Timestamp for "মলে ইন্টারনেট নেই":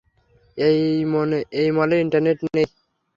1.71-2.67